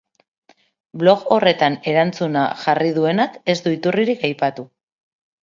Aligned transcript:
Blog 1.03 1.27
horretan 1.35 1.75
erantzuna 1.91 2.47
jarri 2.63 2.95
duenak 2.97 3.37
ez 3.55 3.59
du 3.69 3.75
iturririk 3.77 4.27
aipatu. 4.33 4.69